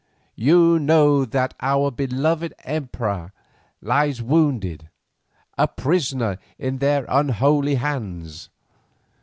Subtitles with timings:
[0.33, 3.33] You know that our beloved emperor
[3.83, 4.89] lies wounded,
[5.59, 8.49] a prisoner in their unholy hands.